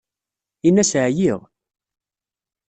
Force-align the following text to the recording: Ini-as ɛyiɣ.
Ini-as 0.67 0.93
ɛyiɣ. 1.03 1.39